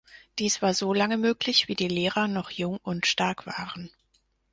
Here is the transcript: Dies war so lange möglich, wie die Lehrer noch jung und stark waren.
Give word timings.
Dies 0.39 0.63
war 0.63 0.73
so 0.73 0.95
lange 0.95 1.15
möglich, 1.17 1.67
wie 1.67 1.75
die 1.75 1.87
Lehrer 1.87 2.27
noch 2.27 2.49
jung 2.49 2.77
und 2.81 3.05
stark 3.05 3.45
waren. 3.45 3.91